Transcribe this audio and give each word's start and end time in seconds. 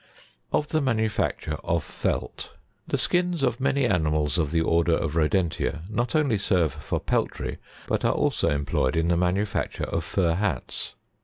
Of 0.51 0.69
the 0.69 0.81
manufacture 0.81 1.59
of 1.63 1.83
Felt. 1.83 2.55
76. 2.87 2.87
The 2.87 2.97
skins 2.97 3.43
of 3.43 3.59
many 3.59 3.85
animals 3.85 4.39
of 4.39 4.49
the 4.49 4.61
order 4.61 4.95
of 4.95 5.15
Rodentia, 5.15 5.83
not 5.91 6.15
only 6.15 6.39
serve 6.39 6.73
for 6.73 6.99
peltry, 6.99 7.59
but 7.85 8.03
are 8.03 8.11
also 8.11 8.49
employed 8.49 8.95
in 8.95 9.09
the 9.09 9.15
manufacture 9.15 9.83
of 9.83 10.03
fur 10.03 10.33
hats. 10.33 10.95